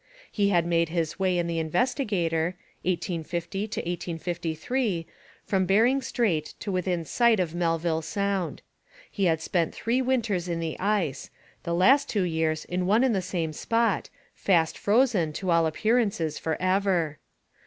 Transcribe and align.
He 0.31 0.49
had 0.49 0.65
made 0.65 0.89
his 0.89 1.19
way 1.19 1.37
in 1.37 1.45
the 1.45 1.59
Investigator 1.59 2.55
(1850 2.81 3.67
to 3.67 3.79
1853) 3.81 5.05
from 5.43 5.67
Bering 5.67 6.01
Strait 6.01 6.55
to 6.59 6.71
within 6.71 7.05
sight 7.05 7.39
of 7.39 7.53
Melville 7.53 8.01
Sound. 8.01 8.63
He 9.11 9.25
had 9.25 9.41
spent 9.43 9.75
three 9.75 10.01
winters 10.01 10.49
in 10.49 10.59
the 10.59 10.79
ice, 10.79 11.29
the 11.61 11.75
last 11.75 12.09
two 12.09 12.23
years 12.23 12.65
in 12.65 12.87
one 12.87 13.03
and 13.03 13.13
the 13.13 13.21
same 13.21 13.53
spot, 13.53 14.09
fast 14.33 14.75
frozen, 14.75 15.33
to 15.33 15.51
all 15.51 15.67
appearances, 15.67 16.39
for 16.39 16.59
ever. 16.59 17.19